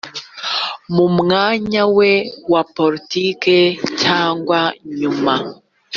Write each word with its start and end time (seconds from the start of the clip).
mu 0.95 1.05
mwanya 1.17 1.83
we 1.97 2.11
wa 2.51 2.61
politiki 2.75 3.59
cyangwa 4.01 4.59
nyuma 4.99 5.33